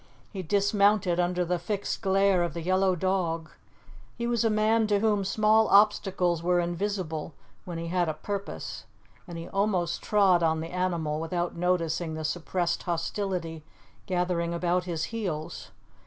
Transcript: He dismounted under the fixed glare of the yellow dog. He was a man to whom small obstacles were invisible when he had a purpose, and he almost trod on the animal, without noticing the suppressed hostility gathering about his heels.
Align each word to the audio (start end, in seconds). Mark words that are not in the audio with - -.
He 0.31 0.41
dismounted 0.41 1.19
under 1.19 1.45
the 1.45 1.59
fixed 1.59 2.01
glare 2.01 2.41
of 2.41 2.55
the 2.55 2.63
yellow 2.63 2.95
dog. 2.95 3.51
He 4.17 4.25
was 4.25 4.43
a 4.43 4.49
man 4.49 4.87
to 4.87 4.97
whom 4.99 5.23
small 5.23 5.67
obstacles 5.67 6.41
were 6.41 6.59
invisible 6.59 7.35
when 7.65 7.77
he 7.77 7.89
had 7.89 8.09
a 8.09 8.15
purpose, 8.15 8.85
and 9.27 9.37
he 9.37 9.47
almost 9.47 10.01
trod 10.01 10.41
on 10.41 10.59
the 10.59 10.71
animal, 10.71 11.19
without 11.21 11.55
noticing 11.55 12.15
the 12.15 12.25
suppressed 12.25 12.81
hostility 12.81 13.61
gathering 14.07 14.55
about 14.55 14.85
his 14.85 15.03
heels. 15.13 15.69